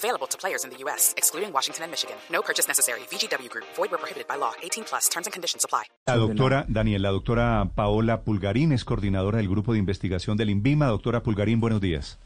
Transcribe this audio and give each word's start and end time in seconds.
Available 0.00 0.26
to 0.28 0.38
players 0.38 0.64
in 0.64 0.70
the 0.70 0.78
U.S., 0.84 1.12
excluding 1.18 1.52
Washington 1.52 1.84
and 1.84 1.90
Michigan. 1.90 2.16
No 2.32 2.40
purchase 2.40 2.66
necessary. 2.66 3.00
VGW 3.10 3.50
Group. 3.50 3.66
Void 3.76 3.90
where 3.90 3.98
prohibited 3.98 4.26
by 4.26 4.36
law. 4.36 4.52
18 4.62 4.84
plus. 4.84 5.10
Terms 5.10 5.26
and 5.26 5.32
conditions 5.34 5.62
apply. 5.62 5.84
La 6.06 6.16
doctora, 6.16 6.64
Daniel, 6.68 7.02
la 7.02 7.10
doctora 7.10 7.70
Paola 7.74 8.22
Pulgarín 8.22 8.72
es 8.72 8.84
coordinadora 8.84 9.38
del 9.38 9.48
Grupo 9.48 9.74
de 9.74 9.78
Investigación 9.78 10.38
del 10.38 10.48
INVIMA. 10.48 10.86
Doctora 10.86 11.22
Pulgarín, 11.22 11.60
buenos 11.60 11.82
días. 11.82 12.18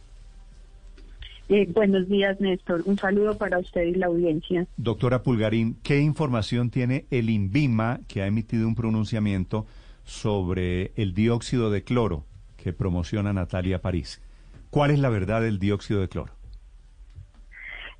Eh, 1.49 1.67
buenos 1.75 2.09
días, 2.09 2.41
Néstor. 2.41 2.83
Un 2.85 2.97
saludo 2.97 3.37
para 3.37 3.59
usted 3.59 3.83
y 3.83 3.95
la 3.95 4.07
audiencia. 4.07 4.67
Doctora 4.77 5.25
Pulgarín, 5.25 5.77
¿qué 5.83 5.99
información 5.99 6.71
tiene 6.71 7.07
el 7.11 7.29
INVIMA 7.29 8.01
que 8.07 8.23
ha 8.23 8.27
emitido 8.29 8.69
un 8.69 8.77
pronunciamiento 8.77 9.67
sobre 10.05 10.93
el 10.95 11.13
dióxido 11.13 11.71
de 11.71 11.83
cloro 11.83 12.25
que 12.57 12.73
promociona 12.73 13.33
Natalia 13.33 13.83
París? 13.83 14.23
¿Cuál 14.71 14.93
es 14.93 15.01
la 15.01 15.09
verdad 15.09 15.43
del 15.43 15.59
dióxido 15.59 16.01
de 16.01 16.09
cloro? 16.09 16.33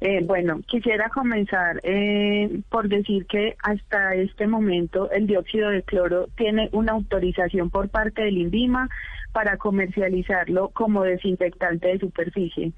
Eh, 0.07 0.21
bueno, 0.23 0.61
quisiera 0.67 1.09
comenzar 1.09 1.81
eh, 1.83 2.61
por 2.69 2.91
decir 2.91 3.25
que 3.25 3.57
hasta 3.63 4.15
este 4.15 4.47
momento 4.47 5.11
el 5.11 5.27
dióxido 5.27 5.71
de 5.71 5.83
cloro 5.83 6.27
tiene 6.37 6.69
una 6.73 6.93
autorización 6.93 7.71
por 7.71 7.89
parte 7.89 8.21
del 8.21 8.37
INVIMA 8.37 8.91
para 9.33 9.57
comercializarlo 9.57 10.69
como 10.75 11.05
desinfectante 11.05 11.89
de 11.89 12.01
superficie. 12.01 12.73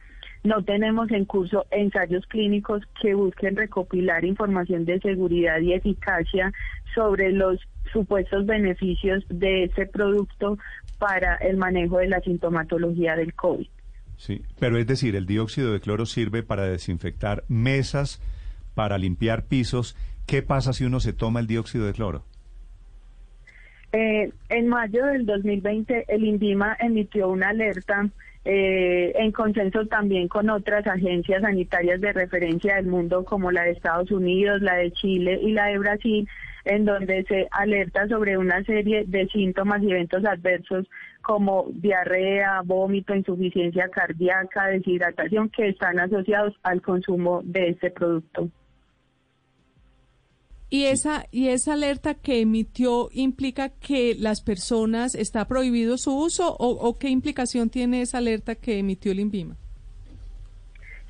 No 0.44 0.62
tenemos 0.62 1.10
en 1.10 1.24
curso 1.24 1.66
ensayos 1.72 2.24
clínicos 2.28 2.84
que 3.02 3.14
busquen 3.14 3.56
recopilar 3.56 4.24
información 4.24 4.84
de 4.84 5.00
seguridad 5.00 5.58
y 5.58 5.72
eficacia 5.72 6.52
sobre 6.94 7.32
los 7.32 7.58
supuestos 7.92 8.46
beneficios 8.46 9.24
de 9.28 9.64
ese 9.64 9.86
producto 9.86 10.58
para 11.00 11.34
el 11.38 11.56
manejo 11.56 11.98
de 11.98 12.06
la 12.06 12.20
sintomatología 12.20 13.16
del 13.16 13.34
COVID. 13.34 13.66
Sí, 14.16 14.42
pero 14.58 14.78
es 14.78 14.86
decir, 14.86 15.14
el 15.14 15.26
dióxido 15.26 15.72
de 15.72 15.80
cloro 15.80 16.06
sirve 16.06 16.42
para 16.42 16.64
desinfectar 16.64 17.44
mesas, 17.48 18.20
para 18.74 18.98
limpiar 18.98 19.44
pisos. 19.44 19.96
¿Qué 20.26 20.42
pasa 20.42 20.72
si 20.72 20.84
uno 20.84 21.00
se 21.00 21.12
toma 21.12 21.40
el 21.40 21.46
dióxido 21.46 21.86
de 21.86 21.92
cloro? 21.92 22.24
Eh, 23.92 24.30
en 24.48 24.68
mayo 24.68 25.06
del 25.06 25.24
2020, 25.26 26.06
el 26.08 26.24
INVIMA 26.24 26.76
emitió 26.80 27.28
una 27.28 27.50
alerta 27.50 28.08
eh, 28.44 29.12
en 29.16 29.32
consenso 29.32 29.86
también 29.86 30.28
con 30.28 30.50
otras 30.50 30.86
agencias 30.86 31.42
sanitarias 31.42 32.00
de 32.00 32.12
referencia 32.12 32.76
del 32.76 32.86
mundo 32.86 33.24
como 33.24 33.50
la 33.50 33.62
de 33.62 33.72
Estados 33.72 34.10
Unidos, 34.10 34.62
la 34.62 34.74
de 34.74 34.92
Chile 34.92 35.40
y 35.42 35.52
la 35.52 35.66
de 35.66 35.78
Brasil, 35.78 36.28
en 36.66 36.84
donde 36.84 37.24
se 37.24 37.48
alerta 37.52 38.06
sobre 38.08 38.36
una 38.36 38.62
serie 38.64 39.04
de 39.06 39.26
síntomas 39.28 39.82
y 39.82 39.90
eventos 39.90 40.24
adversos 40.24 40.86
como 41.22 41.66
diarrea, 41.70 42.60
vómito, 42.64 43.14
insuficiencia 43.14 43.88
cardíaca, 43.88 44.66
deshidratación 44.66 45.48
que 45.48 45.68
están 45.68 45.98
asociados 45.98 46.54
al 46.62 46.82
consumo 46.82 47.40
de 47.44 47.70
este 47.70 47.90
producto. 47.90 48.48
Y 50.68 50.84
esa, 50.86 51.26
y 51.30 51.48
esa 51.48 51.74
alerta 51.74 52.14
que 52.14 52.40
emitió 52.40 53.08
implica 53.12 53.68
que 53.68 54.16
las 54.18 54.42
personas 54.42 55.14
está 55.14 55.46
prohibido 55.46 55.96
su 55.96 56.16
uso 56.16 56.56
o, 56.58 56.70
o 56.70 56.98
qué 56.98 57.08
implicación 57.08 57.70
tiene 57.70 58.02
esa 58.02 58.18
alerta 58.18 58.56
que 58.56 58.78
emitió 58.78 59.12
el 59.12 59.20
INVIMA? 59.20 59.56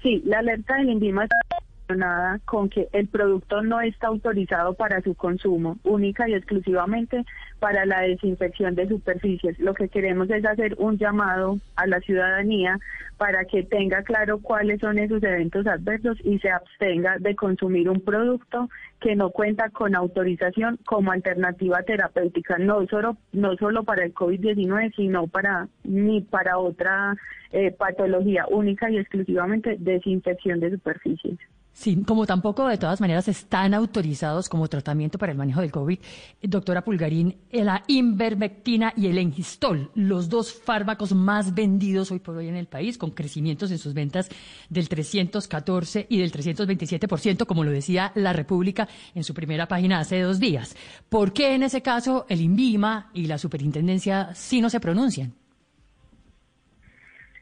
Sí, 0.02 0.22
la 0.24 0.38
alerta 0.40 0.76
del 0.76 0.90
INVIMA 0.90 1.24
está 1.24 1.55
relacionada 1.86 2.40
con 2.44 2.68
que 2.68 2.88
el 2.92 3.08
producto 3.08 3.62
no 3.62 3.80
está 3.80 4.08
autorizado 4.08 4.74
para 4.74 5.00
su 5.02 5.14
consumo, 5.14 5.78
única 5.84 6.28
y 6.28 6.34
exclusivamente 6.34 7.24
para 7.58 7.86
la 7.86 8.00
desinfección 8.00 8.74
de 8.74 8.88
superficies. 8.88 9.58
Lo 9.58 9.74
que 9.74 9.88
queremos 9.88 10.28
es 10.30 10.44
hacer 10.44 10.74
un 10.78 10.98
llamado 10.98 11.58
a 11.76 11.86
la 11.86 12.00
ciudadanía 12.00 12.78
para 13.16 13.44
que 13.44 13.62
tenga 13.62 14.02
claro 14.02 14.40
cuáles 14.40 14.80
son 14.80 14.98
esos 14.98 15.22
eventos 15.22 15.66
adversos 15.66 16.18
y 16.22 16.38
se 16.38 16.50
abstenga 16.50 17.16
de 17.18 17.34
consumir 17.34 17.88
un 17.88 18.00
producto 18.00 18.68
que 19.00 19.16
no 19.16 19.30
cuenta 19.30 19.70
con 19.70 19.94
autorización 19.94 20.78
como 20.84 21.12
alternativa 21.12 21.82
terapéutica, 21.82 22.58
no 22.58 22.86
solo, 22.86 23.16
no 23.32 23.56
solo 23.56 23.84
para 23.84 24.04
el 24.04 24.14
COVID-19, 24.14 24.94
sino 24.94 25.26
para 25.28 25.68
ni 25.84 26.20
para 26.20 26.58
otra 26.58 27.16
eh, 27.52 27.70
patología 27.72 28.46
única 28.50 28.90
y 28.90 28.98
exclusivamente 28.98 29.76
desinfección 29.78 30.60
de 30.60 30.72
superficies. 30.72 31.38
Sí, 31.76 31.94
como 32.06 32.24
tampoco 32.24 32.66
de 32.66 32.78
todas 32.78 33.02
maneras 33.02 33.28
están 33.28 33.74
autorizados 33.74 34.48
como 34.48 34.66
tratamiento 34.66 35.18
para 35.18 35.32
el 35.32 35.36
manejo 35.36 35.60
del 35.60 35.70
COVID, 35.70 35.98
doctora 36.40 36.82
Pulgarín, 36.82 37.36
la 37.52 37.84
invermectina 37.86 38.94
y 38.96 39.08
el 39.08 39.18
engistol, 39.18 39.90
los 39.94 40.30
dos 40.30 40.54
fármacos 40.54 41.14
más 41.14 41.54
vendidos 41.54 42.10
hoy 42.10 42.18
por 42.18 42.34
hoy 42.38 42.48
en 42.48 42.56
el 42.56 42.66
país, 42.66 42.96
con 42.96 43.10
crecimientos 43.10 43.70
en 43.70 43.76
sus 43.76 43.92
ventas 43.92 44.30
del 44.70 44.88
314 44.88 46.06
y 46.08 46.18
del 46.18 46.32
327%, 46.32 47.44
como 47.44 47.62
lo 47.62 47.70
decía 47.70 48.10
la 48.14 48.32
República 48.32 48.88
en 49.14 49.22
su 49.22 49.34
primera 49.34 49.68
página 49.68 49.98
hace 49.98 50.22
dos 50.22 50.40
días. 50.40 50.74
¿Por 51.10 51.34
qué 51.34 51.54
en 51.54 51.62
ese 51.62 51.82
caso 51.82 52.24
el 52.30 52.40
INVIMA 52.40 53.10
y 53.12 53.26
la 53.26 53.36
superintendencia 53.36 54.34
sí 54.34 54.62
no 54.62 54.70
se 54.70 54.80
pronuncian? 54.80 55.34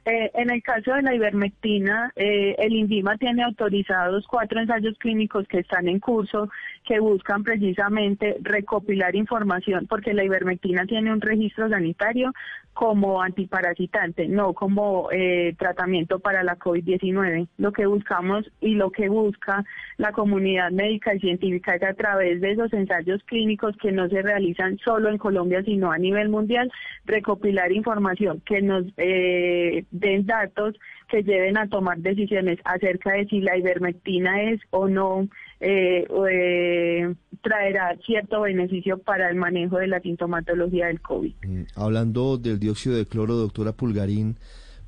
Eh, 0.07 0.31
en 0.35 0.51
el 0.51 0.63
caso 0.63 0.93
de 0.93 1.03
la 1.03 1.15
ivermectina, 1.15 2.13
eh, 2.15 2.55
el 2.59 2.75
INVIMA 2.75 3.17
tiene 3.17 3.43
autorizados 3.43 4.27
cuatro 4.27 4.61
ensayos 4.61 4.99
clínicos 4.99 5.49
que 5.49 5.61
están 5.61 5.89
en 5.89 5.99
curso 5.99 6.51
que 6.85 7.01
buscan 7.01 7.43
precisamente 7.43 8.37
recopilar 8.43 9.17
información, 9.17 9.87
porque 9.89 10.13
la 10.13 10.23
ivermectina 10.23 10.85
tiene 10.85 11.11
un 11.11 11.23
registro 11.23 11.71
sanitario 11.71 12.33
como 12.75 13.23
antiparasitante, 13.23 14.27
no 14.27 14.53
como 14.53 15.09
eh, 15.13 15.55
tratamiento 15.59 16.19
para 16.19 16.43
la 16.43 16.59
COVID-19. 16.59 17.49
Lo 17.57 17.73
que 17.73 17.87
buscamos 17.87 18.51
y 18.61 18.75
lo 18.75 18.91
que 18.91 19.09
busca 19.09 19.65
la 19.97 20.13
comunidad 20.13 20.73
médica 20.73 21.15
y 21.15 21.21
científica 21.21 21.77
es 21.77 21.83
a 21.85 21.95
través 21.95 22.41
de 22.41 22.51
esos 22.51 22.73
ensayos 22.73 23.23
clínicos 23.25 23.77
que 23.81 23.93
no 23.93 24.09
se 24.09 24.23
realizan 24.23 24.77
solo 24.79 25.09
en 25.09 25.19
Colombia, 25.19 25.63
sino 25.65 25.93
a 25.93 25.99
nivel 25.99 26.29
mundial, 26.29 26.71
recopilar 27.07 27.71
información 27.71 28.43
que 28.45 28.61
nos 28.61 28.85
eh, 28.97 29.85
den 29.95 30.27
datos 30.27 30.75
que 31.09 31.23
lleven 31.23 31.57
a 31.57 31.69
tomar 31.69 31.99
decisiones 31.99 32.59
acerca 32.65 33.13
de 33.13 33.27
si 33.27 33.41
la 33.41 33.57
ivermectina 33.57 34.43
es 34.43 34.61
o 34.71 34.89
no 34.89 35.29
eh, 35.61 36.07
eh, 36.31 37.15
traerá 37.43 37.97
cierto 38.05 38.41
beneficio 38.43 38.99
para 38.99 39.31
el 39.31 39.37
manejo 39.37 39.79
de 39.79 39.87
la 39.87 40.01
sintomatología 40.01 40.87
del 40.89 41.01
COVID. 41.01 41.33
Mm, 41.47 41.63
hablando 41.77 42.37
del 42.39 42.59
dióxido 42.59 42.97
de 42.97 43.07
cloro, 43.07 43.35
doctora 43.35 43.73
Pulgarín, 43.73 44.37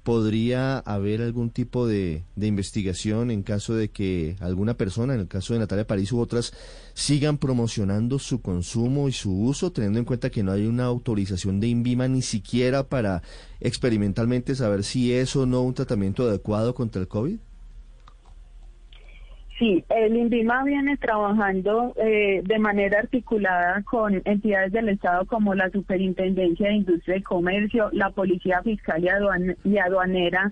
¿podría 0.07 0.79
haber 0.79 1.21
algún 1.21 1.51
tipo 1.51 1.89
de, 1.89 2.23
investigación 2.41 3.33
en 3.33 3.43
caso 3.43 3.75
de 3.75 3.91
que 3.91 4.37
alguna 4.39 4.77
persona, 4.77 5.15
en 5.15 5.21
el 5.23 5.27
caso 5.27 5.53
de 5.53 5.59
Natalia 5.59 5.85
París 5.85 6.13
u 6.13 6.21
otras, 6.21 6.53
sigan 6.95 7.39
promocionando 7.39 8.21
su 8.21 8.41
consumo 8.41 9.09
y 9.09 9.13
su 9.13 9.37
uso, 9.37 9.73
teniendo 9.73 9.99
en 9.99 10.05
cuenta 10.05 10.31
que 10.31 10.45
no 10.45 10.53
hay 10.53 10.65
una 10.65 10.85
autorización 10.85 11.59
de 11.59 11.67
INVIMA 11.67 12.07
ni 12.07 12.23
siquiera 12.23 12.89
para 12.89 13.25
experimentalmente 13.59 14.55
saber 14.55 14.85
si 14.85 15.13
es 15.13 15.35
o 15.35 15.45
no 15.45 15.63
un 15.63 15.75
tratamiento 15.75 16.23
adecuado 16.23 16.77
contra 16.77 17.03
el 17.03 17.09
COVID? 17.09 17.39
Sí, 19.59 19.83
el 19.89 20.15
INVIMA 20.15 20.65
viene 20.65 20.99
trabajando 20.99 21.95
eh, 21.97 22.43
de 22.45 22.59
manera 22.59 22.99
articulada 22.99 23.83
con 23.85 24.21
entidades 24.27 24.71
del 24.73 24.91
Estado 24.91 25.25
como 25.25 25.55
la 25.55 25.71
Superintendencia 25.71 26.69
de 26.69 26.75
Industria 26.75 27.17
y 27.17 27.23
Comercio, 27.23 27.89
la 27.93 28.11
Policía 28.11 28.61
Fiscal 28.63 29.03
y, 29.65 29.79
Aduanera 29.79 30.51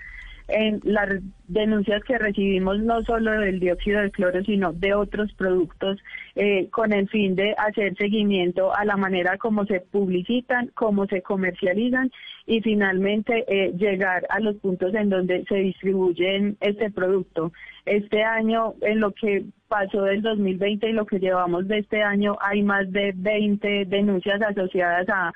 en 0.49 0.81
las 0.85 1.08
denuncias 1.49 2.02
que 2.05 2.19
recibimos 2.19 2.79
no 2.81 3.02
solo 3.05 3.32
del 3.32 3.61
dióxido 3.61 4.00
de 4.00 4.11
cloro, 4.11 4.43
sino 4.44 4.73
de 4.73 4.94
otros 4.94 5.32
productos, 5.35 5.99
eh, 6.35 6.69
con 6.70 6.93
el 6.93 7.08
fin 7.08 7.35
de 7.35 7.55
hacer 7.56 7.96
seguimiento 7.96 8.75
a 8.75 8.85
la 8.85 8.96
manera 8.96 9.38
como 9.38 9.64
se 9.67 9.81
publicitan, 9.81 10.70
cómo 10.75 11.06
se 11.06 11.23
comercializan 11.23 12.11
y 12.46 12.61
finalmente 12.61 13.44
eh, 13.49 13.73
llegar 13.76 14.26
a 14.29 14.41
los 14.41 14.56
puntos 14.56 14.94
en 14.94 15.08
donde 15.08 15.44
se 15.49 15.56
distribuyen 15.56 16.56
este 16.61 16.91
producto. 16.91 17.52
Este 17.87 18.23
año, 18.23 18.75
en 18.82 19.00
lo 19.00 19.12
que 19.12 19.44
pasó 19.69 20.02
del 20.02 20.23
2020 20.23 20.88
y 20.88 20.93
lo 20.93 21.06
que 21.06 21.19
llevamos 21.19 21.69
de 21.69 21.79
este 21.79 22.02
año, 22.02 22.37
hay 22.41 22.62
más 22.62 22.91
de 22.93 23.12
20 23.14 23.87
denuncias 23.87 24.41
asociadas 24.43 25.08
a 25.08 25.32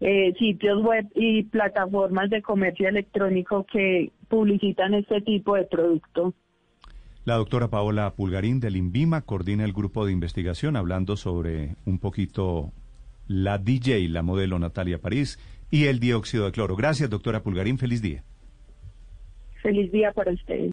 eh, 0.00 0.32
sitios 0.38 0.82
web 0.82 1.06
y 1.14 1.42
plataformas 1.44 2.30
de 2.30 2.42
comercio 2.42 2.88
electrónico 2.88 3.66
que 3.70 4.10
publicitan 4.28 4.94
este 4.94 5.20
tipo 5.20 5.56
de 5.56 5.64
producto. 5.64 6.34
La 7.24 7.34
doctora 7.34 7.68
Paola 7.68 8.14
Pulgarín 8.14 8.60
del 8.60 8.76
INVIMA 8.76 9.22
coordina 9.22 9.64
el 9.64 9.72
grupo 9.72 10.06
de 10.06 10.12
investigación 10.12 10.76
hablando 10.76 11.16
sobre 11.16 11.76
un 11.84 11.98
poquito 11.98 12.72
la 13.28 13.58
DJ, 13.58 14.08
la 14.08 14.22
modelo 14.22 14.58
Natalia 14.58 14.98
París 14.98 15.38
y 15.70 15.84
el 15.84 16.00
dióxido 16.00 16.46
de 16.46 16.52
cloro. 16.52 16.76
Gracias, 16.76 17.10
doctora 17.10 17.42
Pulgarín. 17.42 17.78
Feliz 17.78 18.00
día. 18.00 18.24
Feliz 19.62 19.92
día 19.92 20.12
para 20.12 20.32
ustedes. 20.32 20.72